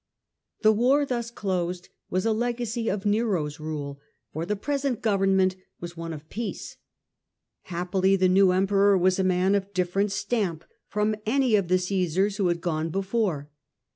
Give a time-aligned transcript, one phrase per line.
[0.63, 3.99] The war thus closed was a legacy of Nero's rule,
[4.33, 6.77] for the present government was one of peace.
[7.65, 12.37] Happily the new Emperor was a man of different stamp from any of the Caesars
[12.37, 13.51] who had gone before.